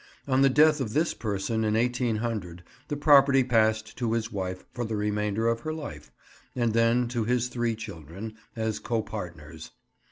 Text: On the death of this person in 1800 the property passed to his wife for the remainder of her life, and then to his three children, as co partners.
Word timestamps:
On 0.27 0.41
the 0.41 0.49
death 0.49 0.81
of 0.81 0.93
this 0.93 1.13
person 1.13 1.63
in 1.63 1.75
1800 1.75 2.63
the 2.87 2.97
property 2.97 3.43
passed 3.43 3.95
to 3.99 4.13
his 4.13 4.31
wife 4.31 4.65
for 4.73 4.83
the 4.83 4.95
remainder 4.95 5.45
of 5.47 5.59
her 5.59 5.73
life, 5.75 6.11
and 6.55 6.73
then 6.73 7.07
to 7.09 7.23
his 7.25 7.49
three 7.49 7.75
children, 7.75 8.33
as 8.55 8.79
co 8.79 9.03
partners. 9.03 9.69